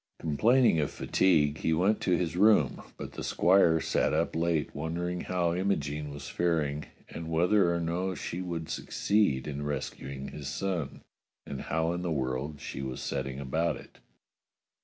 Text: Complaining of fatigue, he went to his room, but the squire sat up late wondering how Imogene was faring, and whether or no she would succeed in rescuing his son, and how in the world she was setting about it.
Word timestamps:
Complaining 0.19 0.79
of 0.79 0.89
fatigue, 0.89 1.59
he 1.59 1.73
went 1.73 2.01
to 2.01 2.17
his 2.17 2.35
room, 2.35 2.81
but 2.97 3.11
the 3.11 3.23
squire 3.23 3.79
sat 3.79 4.15
up 4.15 4.35
late 4.35 4.73
wondering 4.73 5.21
how 5.21 5.53
Imogene 5.53 6.09
was 6.11 6.27
faring, 6.27 6.85
and 7.09 7.29
whether 7.29 7.71
or 7.71 7.79
no 7.79 8.15
she 8.15 8.41
would 8.41 8.67
succeed 8.67 9.47
in 9.47 9.61
rescuing 9.63 10.29
his 10.29 10.47
son, 10.47 11.01
and 11.45 11.61
how 11.61 11.93
in 11.93 12.01
the 12.01 12.09
world 12.11 12.59
she 12.59 12.81
was 12.81 12.99
setting 12.99 13.39
about 13.39 13.75
it. 13.75 13.99